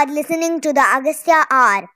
are 0.00 0.06
listening 0.06 0.60
to 0.62 0.72
the 0.72 0.80
Agastya 0.80 1.44
R. 1.50 1.86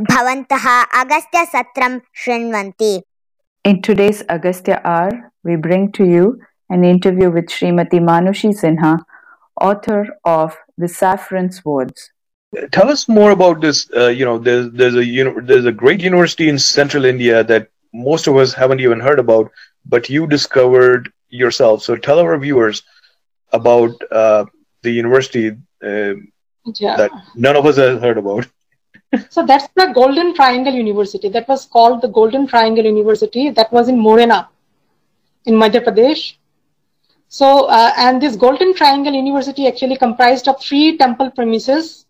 Bhavantaha 0.00 0.86
Agastya 0.94 1.44
Satram 1.52 2.00
Shrinvanti. 2.16 3.02
In 3.64 3.82
today's 3.82 4.22
Agastya 4.30 4.80
R, 4.82 5.30
we 5.42 5.56
bring 5.56 5.92
to 5.92 6.06
you 6.06 6.40
an 6.70 6.84
interview 6.84 7.30
with 7.30 7.48
Srimati 7.48 8.00
Manoshi 8.08 8.54
Sinha, 8.58 8.98
author 9.60 10.06
of 10.24 10.56
The 10.78 10.88
Saffron 10.88 11.52
Swords. 11.52 12.10
Tell 12.72 12.88
us 12.88 13.08
more 13.08 13.32
about 13.32 13.60
this. 13.60 13.90
Uh, 13.94 14.08
you 14.08 14.24
know, 14.24 14.38
there's 14.38 14.70
there's 14.70 14.94
a 14.94 15.04
uni- 15.04 15.42
there's 15.42 15.66
a 15.66 15.78
great 15.84 16.00
university 16.00 16.48
in 16.48 16.58
central 16.58 17.04
India 17.04 17.44
that 17.44 17.68
most 17.92 18.26
of 18.26 18.38
us 18.38 18.54
haven't 18.54 18.80
even 18.80 19.00
heard 19.00 19.18
about, 19.18 19.50
but 19.84 20.08
you 20.08 20.26
discovered 20.26 21.12
yourself. 21.28 21.82
So 21.82 21.96
tell 21.96 22.20
our 22.20 22.38
viewers 22.38 22.82
about 23.52 23.90
uh, 24.10 24.46
the 24.80 24.92
university 24.92 25.50
uh, 25.82 26.14
Yeah. 26.66 26.96
that 26.96 27.10
none 27.34 27.56
of 27.56 27.66
us 27.66 27.76
have 27.76 28.00
heard 28.00 28.18
about. 28.18 28.46
So 29.30 29.46
that's 29.46 29.68
the 29.76 29.92
Golden 29.94 30.34
Triangle 30.34 30.72
University. 30.72 31.28
That 31.28 31.46
was 31.46 31.66
called 31.66 32.02
the 32.02 32.08
Golden 32.08 32.48
Triangle 32.48 32.84
University. 32.84 33.50
That 33.50 33.72
was 33.72 33.88
in 33.88 33.98
Morena, 33.98 34.48
in 35.44 35.54
Madhya 35.54 35.84
Pradesh. 35.84 36.34
So, 37.28 37.66
uh, 37.66 37.92
and 37.96 38.20
this 38.20 38.34
Golden 38.36 38.74
Triangle 38.74 39.12
University 39.12 39.68
actually 39.68 39.96
comprised 39.96 40.48
of 40.48 40.60
three 40.60 40.96
temple 40.96 41.30
premises: 41.30 42.06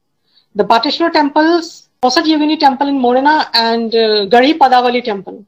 the 0.54 0.64
Bateshwar 0.64 1.12
temples, 1.12 1.88
Osat 2.02 2.24
Yogini 2.24 2.58
Temple 2.58 2.88
in 2.88 2.98
Morena, 2.98 3.50
and 3.52 3.94
uh, 3.94 4.26
Garhi 4.26 4.56
Padhavali 4.56 5.04
Temple. 5.04 5.44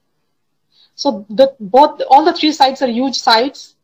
So, 0.95 1.25
the 1.31 1.55
both 1.59 2.03
all 2.11 2.25
the 2.25 2.33
three 2.35 2.53
sites 2.53 2.83
are 2.83 2.89
huge 2.89 3.17
sites, 3.17 3.77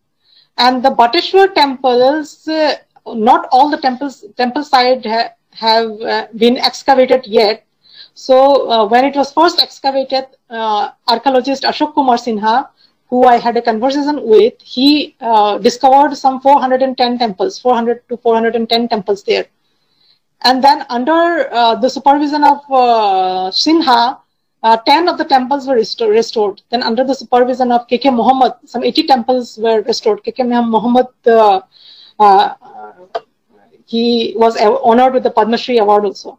and 0.58 0.82
the 0.82 0.90
Bateshwar 0.90 1.54
temples. 1.54 2.46
Uh, 2.48 2.76
not 3.06 3.48
all 3.52 3.70
the 3.70 3.76
temples 3.78 4.24
temple 4.36 4.62
side 4.64 5.04
ha- 5.06 5.30
have 5.54 5.90
uh, 6.00 6.26
been 6.36 6.56
excavated 6.58 7.26
yet. 7.26 7.64
So 8.14 8.70
uh, 8.70 8.86
when 8.86 9.04
it 9.04 9.16
was 9.16 9.32
first 9.32 9.60
excavated, 9.60 10.26
uh, 10.50 10.90
archaeologist 11.08 11.62
Ashok 11.64 11.94
Kumar 11.94 12.16
Sinha, 12.16 12.68
who 13.08 13.24
I 13.24 13.36
had 13.38 13.56
a 13.56 13.62
conversation 13.62 14.22
with, 14.26 14.54
he 14.62 15.16
uh, 15.20 15.58
discovered 15.58 16.14
some 16.16 16.40
410 16.40 17.18
temples, 17.18 17.58
400 17.58 18.08
to 18.08 18.16
410 18.16 18.88
temples 18.88 19.22
there. 19.24 19.46
And 20.42 20.62
then 20.62 20.84
under 20.88 21.52
uh, 21.52 21.74
the 21.76 21.88
supervision 21.88 22.42
of 22.44 22.58
uh, 22.70 23.50
Sinha, 23.50 24.18
uh, 24.62 24.76
10 24.78 25.08
of 25.08 25.18
the 25.18 25.24
temples 25.24 25.66
were 25.66 25.76
resto- 25.76 26.08
restored. 26.10 26.62
Then 26.70 26.82
under 26.82 27.04
the 27.04 27.14
supervision 27.14 27.70
of 27.72 27.86
KK 27.88 28.10
Muhammad, 28.10 28.52
some 28.64 28.84
80 28.84 29.04
temples 29.04 29.58
were 29.58 29.82
restored. 29.82 30.22
KK 30.24 30.44
Muhammad 30.44 31.06
uh, 31.26 31.60
uh, 32.18 32.54
he 33.86 34.34
was 34.36 34.56
honored 34.56 35.14
with 35.14 35.22
the 35.22 35.30
Padma 35.30 35.58
Shri 35.58 35.78
award 35.78 36.04
also. 36.04 36.38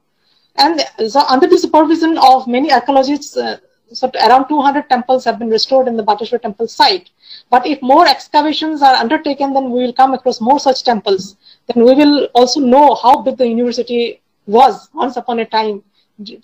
And 0.56 0.82
so, 1.08 1.22
under 1.22 1.48
the 1.48 1.58
supervision 1.58 2.18
of 2.18 2.48
many 2.48 2.72
archaeologists, 2.72 3.36
uh, 3.36 3.58
so 3.92 4.10
around 4.26 4.48
200 4.48 4.90
temples 4.90 5.24
have 5.26 5.40
been 5.40 5.50
restored 5.50 5.88
in 5.88 5.98
the 5.98 6.04
Bateshwar 6.04 6.42
temple 6.42 6.68
site. 6.68 7.10
But 7.50 7.66
if 7.66 7.82
more 7.82 8.08
excavations 8.08 8.82
are 8.82 8.96
undertaken, 8.96 9.54
then 9.54 9.72
we 9.72 9.84
will 9.84 9.94
come 9.94 10.14
across 10.14 10.42
more 10.42 10.60
such 10.60 10.84
temples. 10.84 11.38
Then 11.68 11.84
we 11.84 11.94
will 11.94 12.26
also 12.34 12.60
know 12.60 12.96
how 12.96 13.22
big 13.22 13.38
the 13.38 13.48
university 13.48 14.22
was 14.46 14.90
once 14.94 15.18
upon 15.18 15.40
a 15.40 15.46
time 15.46 15.84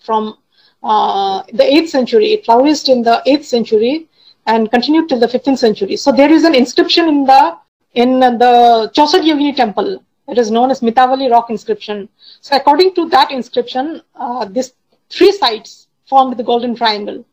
from 0.02 0.38
uh, 0.84 1.44
the 1.54 1.64
8th 1.64 1.90
century. 1.90 2.34
It 2.34 2.46
flourished 2.46 2.90
in 2.90 3.02
the 3.04 3.22
8th 3.28 3.46
century 3.46 4.08
and 4.46 4.72
continued 4.72 5.10
till 5.10 5.20
the 5.20 5.28
15th 5.28 5.58
century. 5.58 5.96
So 5.96 6.12
there 6.12 6.32
is 6.32 6.44
an 6.44 6.56
inscription 6.56 7.08
in 7.08 7.26
the 7.26 7.58
in 7.94 8.20
the 8.20 8.92
Yogini 8.96 9.56
temple 9.56 10.04
it 10.30 10.38
is 10.38 10.52
known 10.52 10.72
as 10.72 10.82
Mitavali 10.82 11.30
rock 11.32 11.50
inscription. 11.50 12.10
So 12.42 12.56
according 12.56 12.96
to 12.96 13.10
that 13.10 13.32
inscription, 13.32 14.02
uh, 14.16 14.46
these 14.46 14.74
three 15.10 15.32
sites 15.32 15.88
formed 16.08 16.38
the 16.38 16.44
Golden 16.44 16.76
Triangle. 16.76 17.26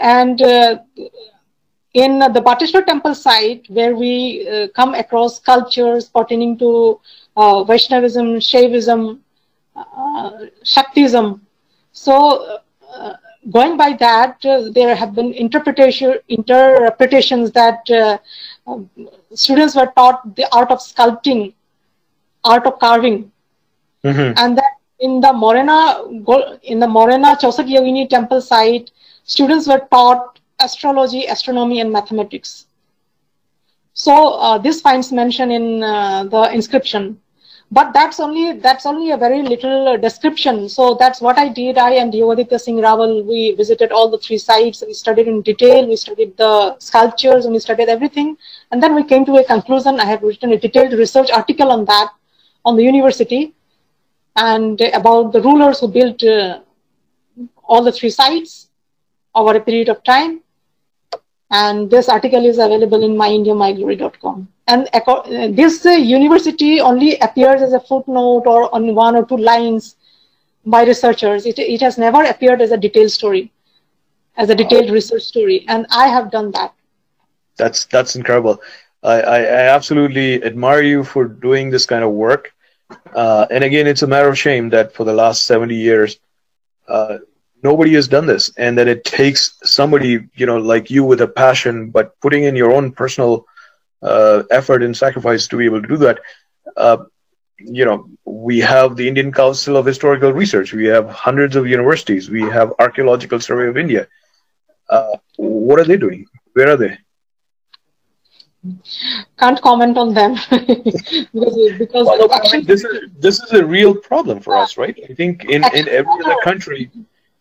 And 0.00 0.40
uh, 0.42 0.78
in 1.94 2.18
the 2.18 2.42
Bateshwar 2.46 2.84
temple 2.86 3.14
site, 3.14 3.66
where 3.68 3.94
we 3.94 4.48
uh, 4.48 4.68
come 4.68 4.94
across 4.94 5.36
sculptures 5.36 6.08
pertaining 6.08 6.58
to 6.58 7.00
uh, 7.36 7.64
Vaishnavism, 7.64 8.36
Shaivism, 8.36 9.20
uh, 9.74 10.30
Shaktism. 10.62 11.40
So 11.92 12.60
uh, 12.94 13.14
going 13.50 13.76
by 13.76 13.94
that, 13.94 14.44
uh, 14.44 14.70
there 14.70 14.94
have 14.94 15.14
been 15.14 15.32
interpretation 15.32 16.16
interpretations 16.28 17.52
that 17.52 17.90
uh, 17.90 18.18
students 19.34 19.74
were 19.74 19.90
taught 19.96 20.36
the 20.36 20.46
art 20.52 20.70
of 20.70 20.78
sculpting 20.78 21.54
art 22.54 22.66
of 22.66 22.78
carving. 22.78 23.30
Mm-hmm. 24.04 24.32
And 24.36 24.56
then 24.56 24.72
in 25.00 25.20
the 25.20 25.32
Morena 25.32 25.78
in 26.62 26.78
the 26.80 26.88
Morena 26.88 27.36
Chausath 27.40 27.66
Yogini 27.66 28.08
temple 28.08 28.40
site, 28.40 28.90
students 29.24 29.68
were 29.68 29.86
taught 29.90 30.38
astrology, 30.60 31.26
astronomy, 31.26 31.80
and 31.80 31.92
mathematics. 31.92 32.66
So 33.94 34.34
uh, 34.34 34.58
this 34.58 34.80
finds 34.80 35.12
mention 35.12 35.50
in 35.50 35.82
uh, 35.82 36.24
the 36.24 36.52
inscription, 36.52 37.20
but 37.70 37.92
that's 37.92 38.20
only 38.20 38.52
that's 38.66 38.86
only 38.86 39.10
a 39.10 39.16
very 39.16 39.42
little 39.42 39.98
description. 39.98 40.68
So 40.68 40.94
that's 40.94 41.20
what 41.20 41.38
I 41.38 41.48
did. 41.48 41.78
I 41.78 41.94
and 41.94 42.12
Yogaditya 42.12 42.60
Singh 42.60 42.76
Rawal 42.76 43.24
we 43.24 43.54
visited 43.62 43.92
all 43.92 44.08
the 44.08 44.18
three 44.18 44.38
sites. 44.38 44.84
We 44.86 44.94
studied 44.94 45.26
in 45.28 45.42
detail. 45.42 45.88
We 45.88 45.96
studied 45.96 46.36
the 46.36 46.78
sculptures 46.78 47.44
and 47.44 47.52
we 47.54 47.60
studied 47.60 47.88
everything. 47.88 48.36
And 48.70 48.82
then 48.82 48.94
we 48.94 49.04
came 49.04 49.24
to 49.26 49.36
a 49.38 49.44
conclusion. 49.44 50.00
I 50.00 50.06
have 50.06 50.22
written 50.22 50.52
a 50.52 50.58
detailed 50.58 50.92
research 50.92 51.30
article 51.30 51.72
on 51.72 51.84
that 51.86 52.12
on 52.68 52.76
the 52.76 52.84
university 52.92 53.42
and 54.36 54.80
about 55.00 55.32
the 55.32 55.42
rulers 55.48 55.80
who 55.80 55.88
built 55.88 56.22
uh, 56.24 56.60
all 57.64 57.82
the 57.82 57.92
three 57.92 58.10
sites 58.10 58.68
over 59.34 59.56
a 59.56 59.60
period 59.60 59.88
of 59.88 60.02
time. 60.04 60.40
And 61.50 61.90
this 61.90 62.08
article 62.08 62.44
is 62.44 62.58
available 62.58 63.02
in 63.02 63.12
myindiamyglory.com. 63.16 64.48
And 64.66 64.88
uh, 64.92 65.48
this 65.60 65.86
uh, 65.86 65.90
university 65.90 66.80
only 66.80 67.18
appears 67.20 67.62
as 67.62 67.72
a 67.72 67.80
footnote 67.80 68.44
or 68.46 68.74
on 68.74 68.94
one 68.94 69.16
or 69.16 69.24
two 69.24 69.38
lines 69.38 69.96
by 70.66 70.84
researchers. 70.84 71.46
It, 71.46 71.58
it 71.58 71.80
has 71.80 71.96
never 71.96 72.22
appeared 72.24 72.60
as 72.60 72.70
a 72.70 72.76
detailed 72.76 73.10
story, 73.10 73.50
as 74.36 74.50
a 74.50 74.54
detailed 74.54 74.90
research 74.90 75.22
story. 75.22 75.64
And 75.68 75.86
I 75.90 76.08
have 76.08 76.30
done 76.30 76.50
that. 76.52 76.74
That's 77.56 77.86
that's 77.86 78.14
incredible. 78.14 78.60
I, 79.02 79.20
I, 79.20 79.38
I 79.38 79.62
absolutely 79.76 80.44
admire 80.44 80.82
you 80.82 81.02
for 81.02 81.24
doing 81.24 81.70
this 81.70 81.86
kind 81.86 82.04
of 82.04 82.12
work. 82.12 82.52
Uh, 83.14 83.46
and 83.50 83.64
again, 83.64 83.86
it's 83.86 84.02
a 84.02 84.06
matter 84.06 84.28
of 84.28 84.38
shame 84.38 84.70
that 84.70 84.94
for 84.94 85.04
the 85.04 85.12
last 85.12 85.44
70 85.44 85.74
years, 85.74 86.18
uh, 86.88 87.18
nobody 87.62 87.94
has 87.94 88.08
done 88.08 88.26
this. 88.26 88.50
And 88.56 88.78
that 88.78 88.88
it 88.88 89.04
takes 89.04 89.58
somebody, 89.64 90.28
you 90.34 90.46
know, 90.46 90.58
like 90.58 90.90
you 90.90 91.04
with 91.04 91.20
a 91.20 91.28
passion, 91.28 91.90
but 91.90 92.18
putting 92.20 92.44
in 92.44 92.56
your 92.56 92.72
own 92.72 92.92
personal 92.92 93.46
uh, 94.02 94.42
effort 94.50 94.82
and 94.82 94.96
sacrifice 94.96 95.46
to 95.48 95.56
be 95.56 95.64
able 95.64 95.82
to 95.82 95.88
do 95.88 95.96
that. 95.98 96.20
Uh, 96.76 96.98
you 97.58 97.84
know, 97.84 98.08
we 98.24 98.60
have 98.60 98.96
the 98.96 99.08
Indian 99.08 99.32
Council 99.32 99.76
of 99.76 99.84
Historical 99.86 100.32
Research. 100.32 100.72
We 100.72 100.86
have 100.86 101.08
hundreds 101.08 101.56
of 101.56 101.66
universities. 101.66 102.30
We 102.30 102.42
have 102.42 102.72
Archaeological 102.78 103.40
Survey 103.40 103.68
of 103.68 103.76
India. 103.76 104.06
Uh, 104.88 105.16
what 105.36 105.78
are 105.80 105.84
they 105.84 105.96
doing? 105.96 106.26
Where 106.52 106.70
are 106.70 106.76
they? 106.76 106.98
Can't 109.38 109.60
comment 109.62 109.96
on 109.96 110.14
them 110.14 110.34
because 110.50 111.72
because 111.78 112.06
well, 112.06 112.28
I 112.32 112.52
mean, 112.52 112.64
this 112.64 112.84
is 112.84 113.10
this 113.18 113.42
is 113.42 113.52
a 113.52 113.64
real 113.64 113.94
problem 113.94 114.40
for 114.40 114.56
us, 114.56 114.76
right? 114.76 114.98
I 115.08 115.14
think 115.14 115.44
in, 115.44 115.64
in 115.74 115.88
every 115.88 116.24
other 116.24 116.36
country, 116.42 116.90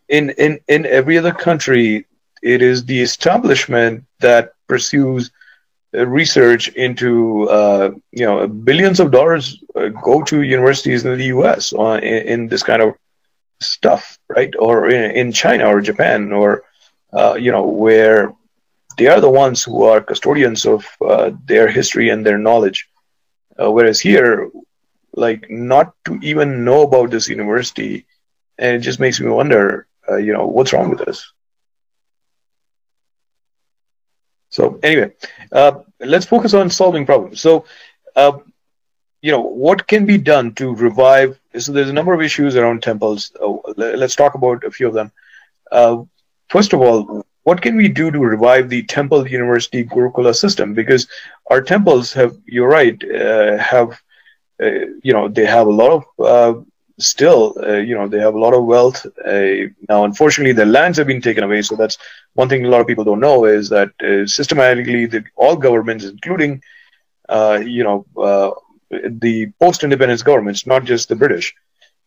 in, 0.09 0.31
in 0.31 0.59
in 0.67 0.85
every 0.85 1.17
other 1.17 1.33
country, 1.33 2.05
it 2.41 2.61
is 2.61 2.85
the 2.85 3.01
establishment 3.01 4.05
that 4.19 4.53
pursues 4.67 5.31
research 5.93 6.67
into 6.69 7.49
uh, 7.49 7.91
you 8.11 8.25
know 8.25 8.47
billions 8.47 8.99
of 8.99 9.11
dollars 9.11 9.63
uh, 9.75 9.87
go 9.87 10.21
to 10.23 10.41
universities 10.41 11.05
in 11.05 11.17
the 11.17 11.25
U.S. 11.25 11.73
Uh, 11.73 11.99
in, 12.03 12.27
in, 12.27 12.47
this 12.47 12.63
kind 12.63 12.81
of 12.81 12.95
stuff, 13.61 14.19
right? 14.29 14.53
Or 14.59 14.89
in, 14.89 15.11
in 15.11 15.31
China 15.31 15.67
or 15.67 15.81
Japan 15.81 16.31
or 16.31 16.63
uh, 17.13 17.35
you 17.39 17.51
know 17.51 17.63
where 17.63 18.33
they 18.97 19.07
are 19.07 19.21
the 19.21 19.29
ones 19.29 19.63
who 19.63 19.83
are 19.83 20.01
custodians 20.01 20.65
of 20.65 20.85
uh, 21.01 21.31
their 21.45 21.67
history 21.69 22.09
and 22.09 22.25
their 22.25 22.37
knowledge. 22.37 22.87
Uh, 23.59 23.71
whereas 23.71 23.99
here, 23.99 24.49
like 25.13 25.49
not 25.49 25.93
to 26.05 26.19
even 26.21 26.63
know 26.65 26.83
about 26.83 27.11
this 27.11 27.29
university, 27.29 28.05
and 28.57 28.75
it 28.75 28.79
just 28.79 28.99
makes 28.99 29.19
me 29.19 29.29
wonder, 29.29 29.87
uh, 30.09 30.17
you 30.17 30.33
know, 30.33 30.47
what's 30.47 30.73
wrong 30.73 30.89
with 30.89 31.01
us. 31.01 31.31
So 34.49 34.79
anyway, 34.83 35.11
let's 35.99 36.25
focus 36.25 36.53
on 36.53 36.69
solving 36.69 37.05
problems. 37.05 37.41
So, 37.41 37.65
you 39.21 39.31
know, 39.31 39.41
what 39.41 39.87
can 39.87 40.05
be 40.05 40.17
done 40.17 40.53
to 40.55 40.75
revive? 40.75 41.39
So 41.57 41.71
there's 41.71 41.89
a 41.89 41.93
number 41.93 42.13
of 42.13 42.21
issues 42.21 42.55
around 42.55 42.83
temples. 42.83 43.31
let's 43.77 44.15
talk 44.15 44.35
about 44.35 44.63
a 44.63 44.71
few 44.71 44.87
of 44.87 44.93
them. 44.93 45.11
first 46.49 46.73
of 46.73 46.81
all, 46.81 47.25
what 47.47 47.61
can 47.61 47.75
we 47.77 47.87
do 47.87 48.11
to 48.11 48.19
revive 48.19 48.69
the 48.69 48.83
temple 48.83 49.27
university 49.27 49.83
gurukula 49.83 50.33
system 50.35 50.73
because 50.73 51.07
our 51.51 51.61
temples 51.61 52.13
have 52.13 52.33
you're 52.45 52.73
right 52.79 53.03
uh, 53.21 53.57
have 53.57 53.89
uh, 54.63 54.85
you 55.07 55.13
know 55.13 55.27
they 55.27 55.45
have 55.45 55.67
a 55.67 55.77
lot 55.81 55.91
of 55.97 56.01
uh, 56.31 56.53
still, 56.99 57.53
uh, 57.63 57.73
you 57.73 57.95
know, 57.95 58.07
they 58.07 58.19
have 58.19 58.33
a 58.33 58.39
lot 58.39 58.53
of 58.53 58.65
wealth. 58.65 59.05
Uh, 59.25 59.69
now, 59.87 60.03
unfortunately, 60.03 60.53
their 60.53 60.65
lands 60.65 60.97
have 60.97 61.07
been 61.07 61.21
taken 61.21 61.43
away. 61.43 61.61
So 61.61 61.75
that's 61.75 61.97
one 62.33 62.49
thing 62.49 62.65
a 62.65 62.69
lot 62.69 62.81
of 62.81 62.87
people 62.87 63.03
don't 63.03 63.19
know 63.19 63.45
is 63.45 63.69
that 63.69 63.91
uh, 64.01 64.25
systematically, 64.25 65.23
all 65.35 65.55
governments, 65.55 66.05
including, 66.05 66.61
you 67.29 67.83
know, 67.83 68.05
the 68.89 69.51
post-independence 69.59 70.23
governments, 70.23 70.65
not 70.65 70.85
just 70.85 71.09
the 71.09 71.15
British, 71.15 71.53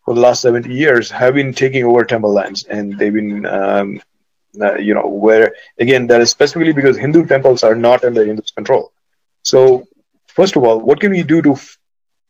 for 0.04 0.14
the 0.14 0.20
last 0.20 0.42
70 0.42 0.75
years, 0.75 1.10
have 1.10 1.34
been 1.34 1.52
taking 1.54 1.84
over 1.84 2.04
temple 2.04 2.32
lands, 2.32 2.64
and 2.64 2.98
they've 2.98 3.12
been, 3.12 3.46
um, 3.46 4.00
uh, 4.61 4.76
you 4.76 4.94
know, 4.94 5.06
where 5.06 5.55
again, 5.79 6.06
that 6.08 6.20
is 6.20 6.31
specifically 6.31 6.73
because 6.73 6.97
Hindu 6.97 7.26
temples 7.26 7.62
are 7.62 7.75
not 7.75 8.05
under 8.05 8.25
Hindu's 8.25 8.50
control. 8.50 8.93
So, 9.44 9.87
first 10.29 10.56
of 10.56 10.64
all, 10.64 10.81
what 10.81 11.00
can 11.00 11.11
we 11.11 11.23
do 11.23 11.43
to 11.43 11.52
f- 11.52 11.79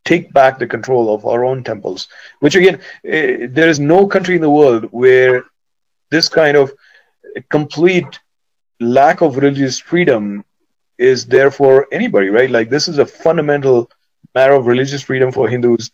take 0.05 0.31
back 0.33 0.59
the 0.59 0.67
control 0.67 1.13
of 1.13 1.25
our 1.25 1.43
own 1.45 1.63
temples? 1.63 2.07
Which 2.39 2.55
again, 2.55 2.75
uh, 3.05 3.47
there 3.49 3.69
is 3.69 3.79
no 3.79 4.07
country 4.07 4.35
in 4.35 4.41
the 4.41 4.49
world 4.49 4.85
where 4.91 5.43
this 6.09 6.27
kind 6.29 6.57
of 6.57 6.71
complete 7.49 8.19
lack 8.79 9.21
of 9.21 9.37
religious 9.37 9.79
freedom 9.79 10.43
is 10.97 11.25
there 11.25 11.51
for 11.51 11.87
anybody, 11.91 12.29
right? 12.29 12.49
Like 12.49 12.69
this 12.69 12.87
is 12.87 12.97
a 12.97 13.05
fundamental 13.05 13.89
matter 14.35 14.53
of 14.53 14.67
religious 14.67 15.01
freedom 15.01 15.31
for 15.31 15.47
Hindus. 15.47 15.91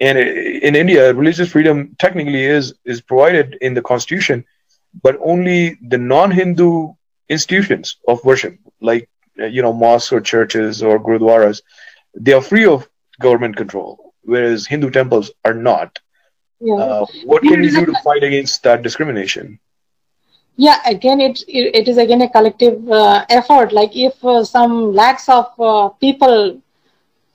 And 0.00 0.18
in 0.18 0.74
India, 0.76 1.12
religious 1.14 1.50
freedom 1.50 1.94
technically 1.98 2.44
is 2.44 2.74
is 2.84 3.00
provided 3.00 3.56
in 3.60 3.74
the 3.74 3.82
constitution, 3.82 4.44
but 5.02 5.18
only 5.22 5.78
the 5.88 5.98
non-Hindu 5.98 6.94
institutions 7.28 7.96
of 8.06 8.24
worship, 8.24 8.58
like 8.80 9.08
you 9.36 9.62
know 9.62 9.72
mosques 9.72 10.12
or 10.12 10.20
churches 10.20 10.82
or 10.82 10.98
gurudwaras, 10.98 11.62
they 12.14 12.32
are 12.32 12.42
free 12.42 12.64
of 12.64 12.88
government 13.20 13.56
control, 13.56 14.14
whereas 14.22 14.66
Hindu 14.66 14.90
temples 14.90 15.30
are 15.44 15.54
not. 15.54 15.98
Yeah. 16.60 16.74
Uh, 16.74 17.06
what 17.24 17.42
can 17.42 17.62
you 17.62 17.70
do 17.70 17.86
to 17.86 17.94
fight 18.02 18.24
against 18.24 18.62
that 18.64 18.82
discrimination? 18.82 19.60
Yeah, 20.56 20.80
again, 20.86 21.20
it 21.20 21.42
it, 21.46 21.74
it 21.74 21.88
is 21.88 21.98
again 21.98 22.22
a 22.22 22.28
collective 22.28 22.90
uh, 22.90 23.24
effort. 23.28 23.72
Like 23.72 23.94
if 23.94 24.24
uh, 24.24 24.44
some 24.44 24.92
lakhs 24.92 25.28
of 25.28 25.46
uh, 25.60 25.88
people 25.90 26.60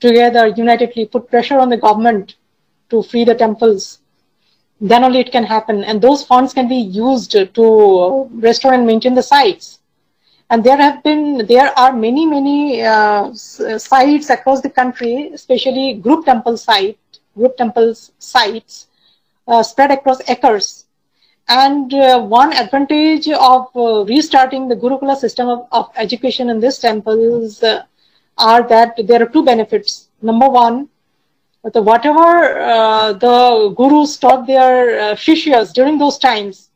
together 0.01 0.47
unitedly 0.47 1.05
put 1.05 1.29
pressure 1.29 1.57
on 1.57 1.69
the 1.69 1.77
government 1.77 2.35
to 2.89 3.01
free 3.01 3.23
the 3.23 3.33
temples, 3.33 3.99
then 4.83 5.05
only 5.05 5.19
it 5.21 5.31
can 5.31 5.45
happen. 5.45 5.83
And 5.85 6.01
those 6.01 6.25
funds 6.25 6.53
can 6.53 6.67
be 6.67 6.75
used 6.75 7.31
to 7.31 8.29
restore 8.33 8.73
and 8.73 8.85
maintain 8.85 9.15
the 9.15 9.23
sites. 9.23 9.79
And 10.49 10.63
there 10.63 10.77
have 10.77 11.01
been 11.03 11.47
there 11.47 11.71
are 11.79 11.93
many 11.93 12.25
many 12.25 12.83
uh, 12.83 13.33
sites 13.33 14.29
across 14.29 14.61
the 14.61 14.69
country 14.69 15.31
especially 15.33 15.93
group 15.95 16.25
temple 16.25 16.57
site 16.57 16.99
group 17.35 17.55
temples 17.57 18.11
sites 18.19 18.87
uh, 19.47 19.63
spread 19.63 19.91
across 19.91 20.19
acres. 20.29 20.85
And 21.47 21.93
uh, 21.93 22.21
one 22.21 22.53
advantage 22.53 23.27
of 23.29 23.67
uh, 23.75 24.05
restarting 24.05 24.67
the 24.67 24.75
gurukula 24.75 25.15
system 25.15 25.47
of, 25.47 25.67
of 25.71 25.89
education 25.95 26.49
in 26.49 26.59
these 26.59 26.77
temples 26.77 27.63
uh, 27.63 27.83
are 28.37 28.67
that 28.67 28.99
there 29.07 29.21
are 29.23 29.27
two 29.27 29.43
benefits. 29.43 30.09
Number 30.21 30.49
one 30.49 30.87
the 31.71 31.81
whatever 31.81 32.59
uh, 32.59 33.13
the 33.13 33.73
gurus 33.77 34.17
taught 34.17 34.45
their 34.47 34.99
uh, 34.99 35.65
during 35.73 35.97
those 35.97 36.17
times 36.17 36.69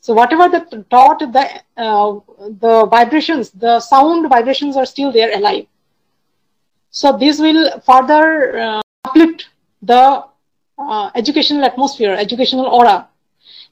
so 0.00 0.14
whatever 0.14 0.48
they 0.48 0.82
taught, 0.88 1.18
the 1.20 1.44
uh, 1.76 2.18
the 2.64 2.86
vibrations, 2.86 3.50
the 3.50 3.80
sound 3.80 4.28
vibrations 4.30 4.76
are 4.76 4.86
still 4.86 5.12
there 5.12 5.36
alive. 5.36 5.66
So 6.90 7.16
this 7.16 7.38
will 7.38 7.80
further 7.80 8.58
uh, 8.58 8.80
uplift 9.04 9.48
the 9.82 10.24
uh, 10.78 11.10
educational 11.14 11.64
atmosphere, 11.64 12.14
educational 12.14 12.66
aura, 12.66 13.08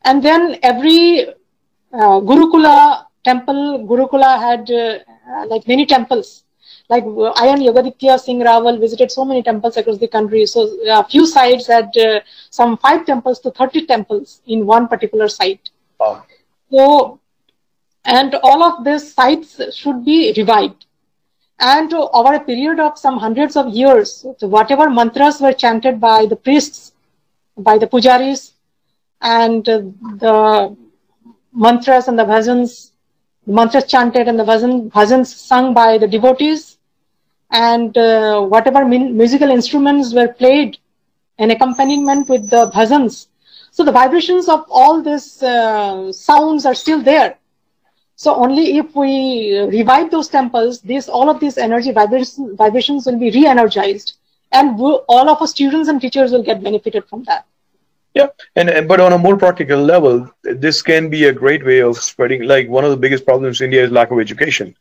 and 0.05 0.23
then 0.23 0.59
every 0.63 1.29
uh, 1.29 2.21
Gurukula 2.21 3.07
temple, 3.25 3.87
Gurukula 3.89 4.39
had 4.39 4.71
uh, 4.71 5.47
like 5.47 5.67
many 5.67 5.87
temples. 5.87 6.45
Like 6.89 7.05
uh, 7.05 7.33
Ayan 7.43 7.61
Yogaditya 7.61 8.19
Singh 8.19 8.41
Rawal 8.41 8.81
visited 8.81 9.11
so 9.13 9.25
many 9.25 9.43
temples 9.43 9.77
across 9.77 9.99
the 9.99 10.09
country. 10.09 10.47
So 10.47 10.63
uh, 10.89 11.01
a 11.01 11.09
few 11.09 11.27
sites 11.27 11.67
had 11.67 11.97
uh, 11.97 12.21
some 12.51 12.79
five 12.79 13.05
temples 13.05 13.41
to 13.41 13.51
30 13.51 13.87
temples 13.87 14.41
in 14.47 14.65
one 14.65 14.89
particular 14.89 15.29
site. 15.29 15.71
Wow. 16.01 16.25
So, 16.71 17.21
and 18.05 18.35
all 18.37 18.63
of 18.63 18.85
these 18.85 19.13
sites 19.13 19.61
should 19.77 20.05
be 20.05 20.33
revived. 20.37 20.87
And 21.61 21.93
over 21.93 22.35
a 22.35 22.41
period 22.41 22.79
of 22.79 22.97
some 22.97 23.19
hundreds 23.19 23.57
of 23.57 23.69
years, 23.69 24.25
whatever 24.41 24.89
mantras 24.89 25.41
were 25.41 25.53
chanted 25.53 26.01
by 26.01 26.25
the 26.27 26.37
priests, 26.37 26.93
by 27.57 27.79
the 27.79 27.87
pujaris, 27.87 28.53
and 29.21 29.69
uh, 29.69 29.81
the 30.19 30.77
mantras 31.53 32.07
and 32.09 32.19
the 32.19 32.25
bhajans, 32.25 32.93
the 33.47 33.53
mantras 33.53 33.85
chanted 33.85 34.29
and 34.29 34.39
the 34.39 34.45
bhajan, 34.45 34.91
bhajans 34.91 35.27
sung 35.27 35.75
by 35.75 35.99
the 35.99 36.07
devotees, 36.07 36.78
and 37.51 37.97
uh, 37.97 38.41
whatever 38.41 38.85
musical 38.85 39.51
instruments 39.51 40.15
were 40.15 40.29
played 40.29 40.79
in 41.39 41.51
accompaniment 41.51 42.29
with 42.29 42.49
the 42.51 42.71
bhajans 42.71 43.29
so 43.79 43.85
the 43.85 43.93
vibrations 43.93 44.49
of 44.49 44.65
all 44.71 45.03
these 45.03 45.41
uh, 45.41 46.13
sounds 46.13 46.67
are 46.67 46.75
still 46.75 47.01
there. 47.01 47.37
So 48.17 48.35
only 48.35 48.77
if 48.79 48.97
we 48.97 49.57
revive 49.61 50.11
those 50.11 50.29
temples, 50.29 50.81
this 50.81 51.09
all 51.09 51.31
of 51.31 51.39
these 51.39 51.57
energy 51.57 51.93
vibrations, 51.93 52.57
vibrations 52.57 53.07
will 53.07 53.19
be 53.19 53.31
re-energized, 53.31 54.15
and 54.51 54.77
we'll, 54.77 55.05
all 55.09 55.29
of 55.29 55.41
our 55.41 55.47
students 55.47 55.89
and 55.89 56.01
teachers 56.01 56.33
will 56.33 56.43
get 56.43 56.61
benefited 56.61 57.05
from 57.09 57.23
that. 57.25 57.47
Yeah, 58.15 58.31
and 58.57 58.89
but 58.89 58.99
on 58.99 59.13
a 59.13 59.19
more 59.19 59.37
practical 59.37 59.81
level, 59.81 60.29
this 60.43 60.83
can 60.83 61.09
be 61.09 61.27
a 61.27 61.33
great 61.33 61.65
way 61.65 61.79
of 61.81 61.99
spreading. 61.99 62.43
Like 62.43 62.69
one 62.69 62.85
of 62.85 62.91
the 62.91 62.97
biggest 62.97 63.25
problems 63.25 63.61
in 63.61 63.67
India 63.67 63.85
is 63.85 63.93
lack 63.93 64.11
of 64.11 64.19
education, 64.19 64.75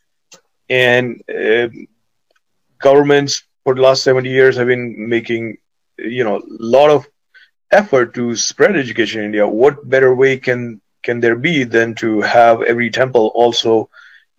and 0.71 1.21
uh, 1.29 1.67
governments 2.79 3.43
for 3.63 3.75
the 3.75 3.81
last 3.81 4.03
seventy 4.03 4.29
years 4.29 4.55
have 4.57 4.67
been 4.67 5.09
making, 5.09 5.57
you 5.97 6.23
know, 6.23 6.37
a 6.37 6.43
lot 6.47 6.89
of 6.89 7.07
effort 7.71 8.13
to 8.13 8.35
spread 8.35 8.75
education 8.75 9.19
in 9.19 9.25
India, 9.27 9.47
what 9.47 9.87
better 9.89 10.13
way 10.15 10.37
can 10.37 10.81
can 11.03 11.19
there 11.19 11.35
be 11.35 11.63
than 11.63 11.95
to 11.95 12.21
have 12.21 12.61
every 12.61 12.89
temple 12.89 13.31
also 13.33 13.89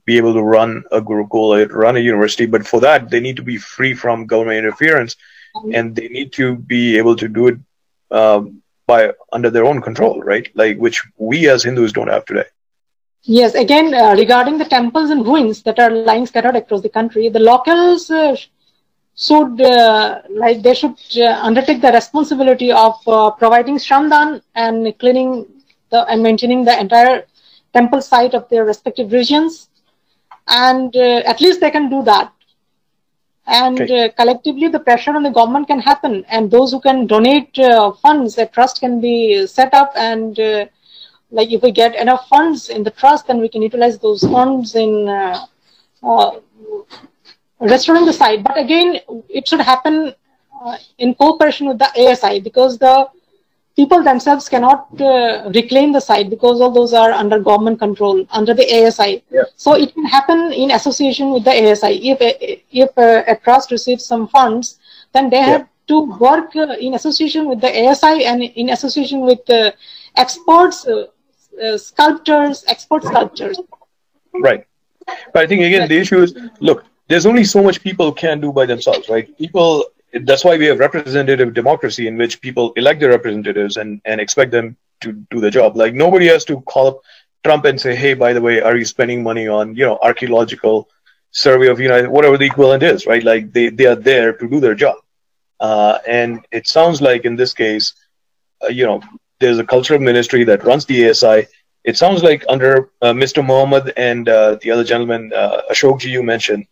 be 0.04 0.16
able 0.16 0.34
to 0.34 0.42
run 0.42 0.84
a 0.90 1.00
Gurukula, 1.00 1.70
run 1.72 1.96
a 1.96 2.00
university? 2.00 2.46
But 2.46 2.66
for 2.66 2.80
that, 2.80 3.10
they 3.10 3.20
need 3.20 3.36
to 3.36 3.42
be 3.42 3.56
free 3.56 3.94
from 3.94 4.26
government 4.26 4.58
interference, 4.58 5.16
mm-hmm. 5.56 5.74
and 5.74 5.96
they 5.96 6.08
need 6.08 6.32
to 6.34 6.56
be 6.56 6.98
able 6.98 7.16
to 7.16 7.28
do 7.28 7.48
it 7.48 7.58
um, 8.10 8.62
by 8.86 9.12
under 9.32 9.50
their 9.50 9.64
own 9.64 9.80
control, 9.82 10.20
right? 10.22 10.48
Like 10.54 10.78
which 10.78 11.02
we 11.16 11.48
as 11.48 11.64
Hindus 11.64 11.92
don't 11.92 12.08
have 12.08 12.24
today. 12.24 12.44
Yes, 13.24 13.54
again, 13.54 13.94
uh, 13.94 14.14
regarding 14.16 14.58
the 14.58 14.64
temples 14.64 15.10
and 15.10 15.26
ruins 15.26 15.62
that 15.62 15.78
are 15.78 15.90
lying 15.90 16.18
scattered 16.18 16.48
across 16.48 16.74
the 16.74 16.82
country, 16.82 17.22
the 17.22 17.32
locals 17.32 18.10
uh, 18.10 18.34
should 19.16 19.60
uh, 19.60 20.20
like 20.30 20.62
they 20.62 20.74
should 20.74 20.96
uh, 21.18 21.38
undertake 21.42 21.80
the 21.80 21.90
responsibility 21.92 22.70
of 22.72 22.94
uh, 23.06 23.30
providing 23.30 23.76
shramdan 23.78 24.40
and 24.54 24.96
cleaning 24.98 25.46
the 25.90 26.04
and 26.08 26.22
maintaining 26.22 26.64
the 26.64 26.78
entire 26.78 27.24
temple 27.72 28.00
site 28.00 28.34
of 28.34 28.48
their 28.48 28.64
respective 28.64 29.12
regions 29.12 29.68
and 30.48 30.96
uh, 30.96 31.22
at 31.32 31.40
least 31.40 31.60
they 31.60 31.70
can 31.70 31.88
do 31.90 32.02
that 32.04 32.32
and 33.46 33.90
okay. 33.90 33.90
Uh, 33.90 34.08
collectively 34.16 34.68
the 34.68 34.78
pressure 34.78 35.14
on 35.14 35.22
the 35.22 35.30
government 35.38 35.66
can 35.66 35.80
happen 35.80 36.24
and 36.28 36.50
those 36.50 36.70
who 36.72 36.80
can 36.80 37.06
donate 37.06 37.58
uh, 37.58 37.90
funds 37.92 38.36
a 38.38 38.46
trust 38.46 38.80
can 38.80 39.00
be 39.00 39.46
set 39.46 39.72
up 39.74 39.92
and 39.96 40.38
like 41.30 41.50
if 41.50 41.62
we 41.62 41.70
get 41.70 41.94
enough 41.94 42.26
funds 42.28 42.68
in 42.68 42.82
the 42.82 42.90
trust 42.90 43.26
then 43.26 43.38
we 43.38 43.48
can 43.48 43.62
utilize 43.62 43.98
those 43.98 44.22
funds 44.22 44.74
in 44.74 45.08
restoring 47.60 48.04
the 48.04 48.12
site. 48.12 48.42
But 48.42 48.58
again, 48.58 49.00
it 49.28 49.48
should 49.48 49.60
happen 49.60 50.14
uh, 50.64 50.76
in 50.98 51.14
cooperation 51.14 51.68
with 51.68 51.78
the 51.78 51.90
ASI 51.96 52.40
because 52.40 52.78
the 52.78 53.08
people 53.76 54.02
themselves 54.02 54.48
cannot 54.48 55.00
uh, 55.00 55.50
reclaim 55.54 55.92
the 55.92 56.00
site 56.00 56.30
because 56.30 56.60
all 56.60 56.72
those 56.72 56.92
are 56.92 57.12
under 57.12 57.38
government 57.38 57.78
control 57.78 58.26
under 58.30 58.54
the 58.54 58.66
ASI. 58.76 59.22
Yeah. 59.30 59.42
So 59.56 59.74
it 59.74 59.94
can 59.94 60.04
happen 60.04 60.52
in 60.52 60.72
association 60.72 61.30
with 61.30 61.44
the 61.44 61.70
ASI. 61.70 62.10
If 62.10 62.20
a, 62.20 62.62
if 62.72 62.90
a, 62.96 63.24
a 63.32 63.36
trust 63.36 63.70
receives 63.70 64.04
some 64.04 64.28
funds, 64.28 64.78
then 65.12 65.30
they 65.30 65.36
yeah. 65.38 65.46
have 65.46 65.68
to 65.86 66.00
work 66.18 66.54
uh, 66.56 66.76
in 66.80 66.94
association 66.94 67.48
with 67.48 67.60
the 67.60 67.70
ASI 67.86 68.24
and 68.24 68.42
in 68.42 68.70
association 68.70 69.20
with 69.20 69.48
uh, 69.48 69.70
experts, 70.16 70.86
uh, 70.86 70.92
uh, 70.92 71.06
sculptors, 71.78 72.64
expert 72.68 73.04
sculptors. 73.04 73.60
Right. 74.34 74.66
But 75.32 75.44
I 75.44 75.46
think 75.46 75.62
again 75.62 75.88
the 75.88 75.98
issue 75.98 76.20
is 76.22 76.36
look 76.60 76.84
there's 77.08 77.26
only 77.26 77.44
so 77.44 77.62
much 77.62 77.82
people 77.82 78.12
can 78.12 78.40
do 78.40 78.52
by 78.52 78.66
themselves, 78.66 79.08
right? 79.08 79.36
People, 79.38 79.86
that's 80.12 80.44
why 80.44 80.56
we 80.56 80.66
have 80.66 80.78
representative 80.78 81.54
democracy 81.54 82.06
in 82.06 82.16
which 82.16 82.40
people 82.40 82.72
elect 82.76 83.00
their 83.00 83.10
representatives 83.10 83.78
and, 83.78 84.00
and 84.04 84.20
expect 84.20 84.52
them 84.52 84.76
to 85.00 85.12
do 85.30 85.40
the 85.40 85.50
job. 85.50 85.76
Like 85.76 85.94
nobody 85.94 86.26
has 86.26 86.44
to 86.46 86.60
call 86.62 86.86
up 86.86 87.00
Trump 87.44 87.64
and 87.64 87.80
say, 87.80 87.96
hey, 87.96 88.14
by 88.14 88.32
the 88.32 88.40
way, 88.40 88.60
are 88.60 88.76
you 88.76 88.84
spending 88.84 89.22
money 89.22 89.48
on, 89.48 89.74
you 89.74 89.86
know, 89.86 89.98
archaeological 90.02 90.88
survey 91.30 91.68
of, 91.68 91.80
know, 91.80 92.10
whatever 92.10 92.36
the 92.36 92.46
equivalent 92.46 92.82
is, 92.82 93.06
right? 93.06 93.24
Like 93.24 93.52
they, 93.52 93.70
they 93.70 93.86
are 93.86 93.96
there 93.96 94.34
to 94.34 94.48
do 94.48 94.60
their 94.60 94.74
job. 94.74 94.96
Uh, 95.60 95.98
and 96.06 96.46
it 96.52 96.68
sounds 96.68 97.00
like 97.00 97.24
in 97.24 97.36
this 97.36 97.54
case, 97.54 97.94
uh, 98.62 98.68
you 98.68 98.84
know, 98.84 99.00
there's 99.40 99.58
a 99.58 99.64
cultural 99.64 100.00
ministry 100.00 100.44
that 100.44 100.64
runs 100.64 100.84
the 100.86 101.08
ASI. 101.10 101.46
It 101.84 101.96
sounds 101.96 102.22
like 102.22 102.44
under 102.48 102.90
uh, 103.02 103.12
Mr. 103.12 103.44
Mohammed 103.44 103.92
and 103.96 104.28
uh, 104.28 104.56
the 104.62 104.70
other 104.70 104.84
gentleman, 104.84 105.32
uh, 105.34 105.62
Ashok 105.70 106.00
ji, 106.00 106.10
you 106.10 106.22
mentioned, 106.22 106.66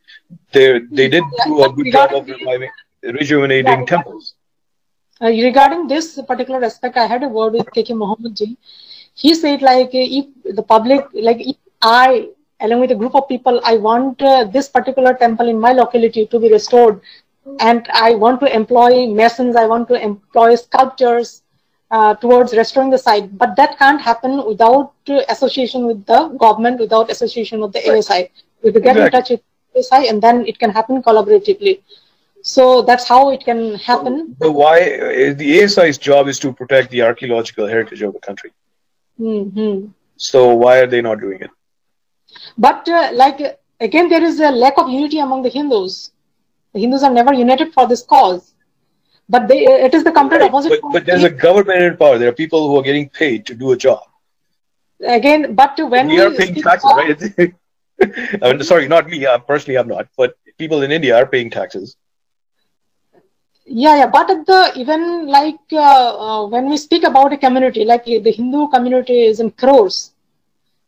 they 0.52 0.80
they 0.90 1.08
did 1.08 1.24
do 1.44 1.62
a 1.64 1.72
good 1.72 1.90
job 1.90 2.12
of 2.14 2.26
reviving, 2.28 2.70
rejuvenating 3.02 3.80
Yeah. 3.80 3.86
temples. 3.86 4.34
Uh, 5.22 5.26
regarding 5.28 5.86
this 5.88 6.20
particular 6.28 6.62
aspect, 6.64 6.96
I 6.96 7.06
had 7.06 7.22
a 7.22 7.28
word 7.28 7.52
with 7.54 7.66
KK 7.72 7.94
Mohammed 7.94 8.36
ji. 8.36 8.56
He 9.14 9.34
said 9.34 9.62
like 9.62 9.88
uh, 10.02 10.08
if 10.20 10.26
the 10.56 10.62
public, 10.62 11.06
like 11.14 11.40
if 11.40 11.56
I, 11.82 12.28
along 12.60 12.80
with 12.80 12.90
a 12.90 12.94
group 12.94 13.14
of 13.14 13.28
people, 13.28 13.60
I 13.64 13.76
want 13.76 14.20
uh, 14.22 14.44
this 14.44 14.68
particular 14.68 15.14
temple 15.14 15.48
in 15.48 15.58
my 15.60 15.72
locality 15.72 16.26
to 16.26 16.38
be 16.38 16.50
restored, 16.52 17.00
and 17.60 17.86
I 17.92 18.14
want 18.14 18.40
to 18.40 18.54
employ 18.54 19.06
masons, 19.06 19.56
I 19.56 19.66
want 19.66 19.88
to 19.88 20.00
employ 20.02 20.54
sculptors 20.56 21.42
uh, 21.90 22.14
towards 22.14 22.54
restoring 22.56 22.90
the 22.90 22.98
site. 22.98 23.36
But 23.38 23.56
that 23.56 23.78
can't 23.78 24.00
happen 24.00 24.44
without 24.46 24.92
uh, 25.08 25.20
association 25.28 25.86
with 25.86 26.04
the 26.06 26.28
government, 26.38 26.80
without 26.80 27.10
association 27.10 27.60
with 27.60 27.72
the 27.72 27.86
ASI. 27.88 28.30
We 28.62 28.68
have 28.68 28.74
to 28.74 28.80
get 28.80 28.98
in 28.98 29.10
touch 29.10 29.30
with 29.30 29.40
ASI, 29.76 30.08
and 30.08 30.22
then 30.22 30.46
it 30.46 30.58
can 30.58 30.70
happen 30.70 31.02
collaboratively. 31.02 31.80
So 32.42 32.82
that's 32.82 33.06
how 33.08 33.30
it 33.30 33.44
can 33.44 33.74
happen. 33.76 34.36
But 34.38 34.52
why? 34.52 34.78
Uh, 34.80 35.34
the 35.34 35.62
ASI's 35.62 35.98
job 35.98 36.28
is 36.28 36.38
to 36.40 36.52
protect 36.52 36.90
the 36.90 37.02
archaeological 37.02 37.66
heritage 37.66 38.02
of 38.02 38.12
the 38.12 38.20
country. 38.20 38.52
hmm 39.18 39.86
So 40.16 40.54
why 40.54 40.78
are 40.78 40.86
they 40.86 41.02
not 41.02 41.20
doing 41.20 41.40
it? 41.40 41.50
But 42.58 42.88
uh, 42.88 43.10
like 43.14 43.40
again, 43.80 44.08
there 44.08 44.22
is 44.24 44.40
a 44.40 44.50
lack 44.50 44.78
of 44.78 44.88
unity 44.88 45.18
among 45.18 45.42
the 45.42 45.48
Hindus. 45.48 46.12
The 46.74 46.80
Hindus 46.80 47.02
are 47.02 47.12
never 47.12 47.32
united 47.32 47.72
for 47.72 47.86
this 47.86 48.02
cause. 48.02 48.54
But 49.28 49.48
they, 49.48 49.58
it 49.64 49.94
is 49.94 50.04
the 50.04 50.12
complete 50.12 50.40
Right, 50.40 50.42
opposite. 50.42 50.70
But, 50.70 50.80
but 50.92 51.06
there's 51.06 51.22
a 51.24 51.30
government 51.30 51.82
in 51.82 51.96
power. 51.96 52.18
There 52.18 52.28
are 52.28 52.32
people 52.32 52.68
who 52.68 52.76
are 52.78 52.82
getting 52.82 53.08
paid 53.08 53.46
to 53.46 53.54
do 53.54 53.72
a 53.72 53.76
job. 53.76 54.02
again, 55.06 55.54
but 55.54 55.78
when 55.90 56.08
we 56.08 56.20
are 56.20 56.30
paying 56.30 56.56
taxes, 56.56 56.90
of- 56.90 56.96
right? 56.96 57.20
I 58.42 58.52
mean, 58.52 58.62
sorry, 58.62 58.88
not 58.88 59.08
me. 59.08 59.24
Uh, 59.26 59.38
personally, 59.38 59.78
I'm 59.78 59.88
not. 59.88 60.08
But 60.16 60.36
people 60.58 60.82
in 60.82 60.90
India 60.92 61.16
are 61.16 61.26
paying 61.26 61.50
taxes. 61.50 61.96
Yeah, 63.66 63.96
yeah. 63.96 64.06
But 64.06 64.30
at 64.30 64.46
the 64.46 64.72
even 64.76 65.26
like 65.26 65.58
uh, 65.72 65.78
uh, 66.42 66.46
when 66.48 66.68
we 66.70 66.76
speak 66.76 67.04
about 67.04 67.32
a 67.32 67.36
community, 67.36 67.84
like 67.84 68.02
uh, 68.02 68.18
the 68.22 68.32
Hindu 68.32 68.68
community 68.68 69.24
is 69.26 69.40
in 69.40 69.50
crores, 69.50 70.12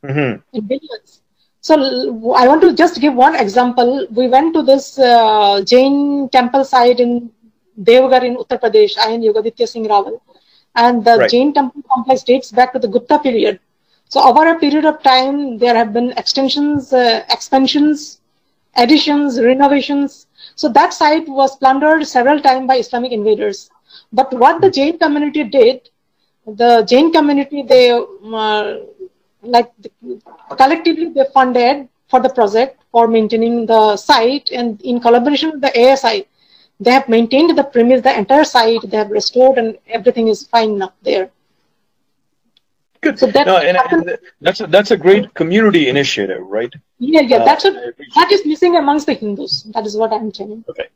Mm-hmm. 0.04 0.40
in 0.52 0.66
billions. 0.66 1.22
So 1.60 1.74
I 2.34 2.46
want 2.46 2.62
to 2.62 2.74
just 2.74 3.00
give 3.00 3.14
one 3.14 3.34
example. 3.34 4.06
We 4.10 4.28
went 4.28 4.54
to 4.54 4.62
this 4.62 4.98
uh, 4.98 5.62
Jain 5.64 6.28
temple 6.30 6.64
site 6.64 7.00
in 7.00 7.30
Devgarh 7.82 8.24
in 8.24 8.36
Uttar 8.36 8.60
Pradesh, 8.60 8.96
Ayan 8.96 9.22
Yogaditya 9.22 9.68
Singh 9.68 9.86
Rawal. 9.86 10.20
And 10.74 11.04
the 11.04 11.16
Right. 11.18 11.30
Jain 11.30 11.52
temple 11.52 11.82
complex 11.92 12.22
dates 12.22 12.50
back 12.52 12.72
to 12.72 12.78
the 12.78 12.88
Gupta 12.88 13.18
period. 13.18 13.60
So 14.08 14.22
over 14.22 14.48
a 14.48 14.58
period 14.58 14.84
of 14.84 15.02
time, 15.02 15.58
there 15.58 15.74
have 15.74 15.92
been 15.92 16.12
extensions, 16.16 16.92
uh, 16.92 17.24
expansions, 17.30 18.20
additions, 18.76 19.40
renovations. 19.40 20.26
So 20.54 20.68
that 20.70 20.92
site 20.94 21.28
was 21.28 21.56
plundered 21.56 22.06
several 22.06 22.40
times 22.40 22.66
by 22.66 22.76
Islamic 22.76 23.12
invaders. 23.12 23.70
But 24.12 24.32
what 24.32 24.60
the 24.60 24.70
Jain 24.70 24.98
community 24.98 25.44
did, 25.44 25.88
the 26.46 26.82
Jain 26.88 27.12
community, 27.12 27.62
they 27.62 27.90
uh, 27.92 28.76
like 29.42 29.70
collectively 30.56 31.10
they 31.10 31.24
funded 31.34 31.88
for 32.08 32.20
the 32.20 32.28
project 32.28 32.80
for 32.92 33.06
maintaining 33.06 33.66
the 33.66 33.96
site 33.96 34.50
and 34.50 34.80
in 34.82 35.00
collaboration 35.00 35.50
with 35.52 35.60
the 35.60 35.72
ASI, 35.80 36.26
they 36.80 36.90
have 36.90 37.08
maintained 37.08 37.56
the 37.56 37.64
premise, 37.64 38.02
the 38.02 38.16
entire 38.16 38.44
site, 38.44 38.82
they 38.90 38.96
have 38.96 39.10
restored 39.10 39.58
and 39.58 39.78
everything 39.88 40.28
is 40.28 40.46
fine 40.46 40.80
up 40.80 40.94
there. 41.02 41.30
Good. 43.00 43.18
So 43.18 43.26
that 43.26 43.46
no, 43.46 43.56
and, 43.58 43.76
and 43.90 44.18
that's 44.40 44.60
a, 44.60 44.66
that's 44.66 44.90
a 44.90 44.96
great 44.96 45.32
community 45.34 45.88
initiative, 45.88 46.42
right? 46.42 46.72
Yeah, 46.98 47.20
yeah, 47.20 47.38
Uh, 47.38 47.44
that's 47.44 47.64
I 47.64 47.70
what 47.70 47.88
appreciate 47.88 48.14
that 48.14 48.32
is 48.32 48.46
missing 48.46 48.76
amongst 48.76 49.06
the 49.06 49.14
Hindus. 49.14 49.62
That 49.74 49.86
is 49.86 49.96
what 49.96 50.12
I'm 50.12 50.32
telling. 50.32 50.64
Okay. 50.68 50.88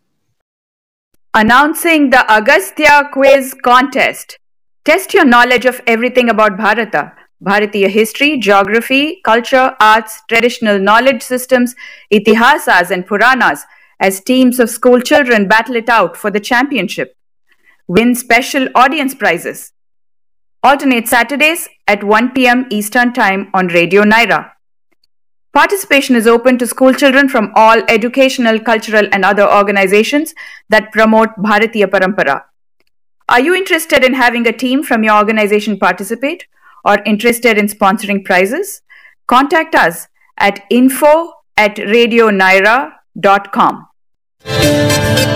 Announcing 1.34 2.10
the 2.10 2.24
Agastya 2.30 3.10
Quiz 3.12 3.54
Contest. 3.62 4.38
Test 4.84 5.14
your 5.14 5.24
knowledge 5.24 5.64
of 5.64 5.80
everything 5.86 6.28
about 6.28 6.56
Bharata. 6.56 7.12
Bharatiya 7.42 7.88
history, 7.88 8.38
geography, 8.38 9.20
culture, 9.24 9.76
arts, 9.80 10.22
traditional 10.28 10.78
knowledge 10.78 11.22
systems, 11.22 11.74
itihasas 12.12 12.90
and 12.90 13.06
Puranas 13.06 13.64
as 14.02 14.20
teams 14.20 14.58
of 14.58 14.68
school 14.68 15.00
children 15.00 15.48
battle 15.48 15.76
it 15.76 15.88
out 15.88 16.16
for 16.16 16.30
the 16.30 16.40
championship. 16.40 17.16
Win 17.86 18.16
special 18.16 18.68
audience 18.74 19.14
prizes. 19.14 19.72
Alternate 20.64 21.08
Saturdays 21.08 21.68
at 21.86 22.04
1 22.04 22.32
pm 22.32 22.66
Eastern 22.70 23.12
Time 23.12 23.48
on 23.54 23.68
Radio 23.68 24.02
Nyra. 24.02 24.50
Participation 25.52 26.16
is 26.16 26.26
open 26.26 26.58
to 26.58 26.66
school 26.66 26.92
children 26.92 27.28
from 27.28 27.52
all 27.54 27.80
educational, 27.88 28.58
cultural, 28.58 29.06
and 29.12 29.24
other 29.24 29.48
organizations 29.48 30.34
that 30.68 30.90
promote 30.92 31.30
Bharatiya 31.36 31.86
Parampara. 31.86 32.42
Are 33.28 33.40
you 33.40 33.54
interested 33.54 34.02
in 34.02 34.14
having 34.14 34.48
a 34.48 34.52
team 34.52 34.82
from 34.82 35.04
your 35.04 35.16
organization 35.16 35.78
participate 35.78 36.48
or 36.84 36.98
interested 37.04 37.56
in 37.56 37.66
sponsoring 37.66 38.24
prizes? 38.24 38.82
Contact 39.28 39.76
us 39.76 40.08
at 40.38 40.64
info 40.70 41.34
at 41.56 41.76
radionyra.com. 41.76 43.86
Música 44.44 45.31